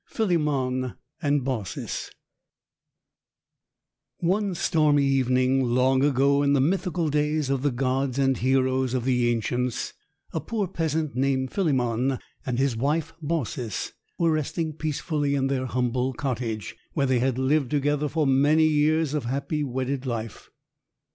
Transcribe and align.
PHILEMON 0.07 0.95
AND 1.21 1.43
BAUCIS 1.43 2.09
One 4.17 4.55
stormy 4.55 5.03
evening, 5.05 5.63
long 5.63 6.03
ago, 6.03 6.41
in 6.41 6.53
the 6.53 6.59
mythical 6.59 7.09
days 7.11 7.51
of 7.51 7.61
the 7.61 7.69
gods 7.69 8.17
and 8.17 8.35
heroes 8.35 8.95
of 8.95 9.05
the 9.05 9.29
Ancients, 9.29 9.93
a 10.33 10.39
poor 10.41 10.67
peasant 10.67 11.13
named 11.15 11.51
Philemon 11.51 12.17
and 12.47 12.57
his 12.57 12.75
wife, 12.75 13.13
Baucis, 13.21 13.91
were 14.17 14.31
resting 14.31 14.73
peacefully 14.73 15.35
in 15.35 15.45
their 15.45 15.67
humble 15.67 16.13
cottage, 16.13 16.75
where 16.93 17.05
they 17.05 17.19
had 17.19 17.37
lived 17.37 17.69
together 17.69 18.07
for 18.07 18.25
many 18.25 18.65
years 18.65 19.13
of 19.13 19.25
happy 19.25 19.63
wedded 19.63 20.07
life. 20.07 20.49